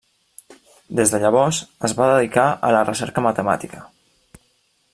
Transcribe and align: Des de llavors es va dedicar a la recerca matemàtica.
Des 0.99 1.11
de 1.15 1.19
llavors 1.23 1.59
es 1.89 1.93
va 1.99 2.07
dedicar 2.13 2.47
a 2.69 2.71
la 2.77 2.83
recerca 2.89 3.25
matemàtica. 3.27 3.83